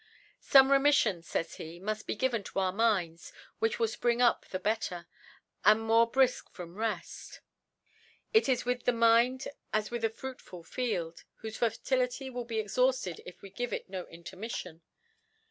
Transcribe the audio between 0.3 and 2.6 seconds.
Some Remiillon, fays he, muft be given * to